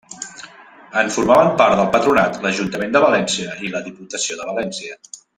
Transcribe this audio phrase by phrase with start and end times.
[1.01, 4.99] En formaven part del patronat l'Ajuntament de València i la Diputació de València.